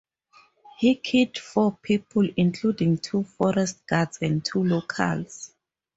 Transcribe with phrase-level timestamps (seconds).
[0.79, 5.53] He killed four people, including two forest guards and two locals.